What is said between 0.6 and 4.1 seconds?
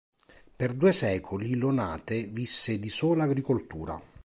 due secoli Lonate visse di sola agricoltura.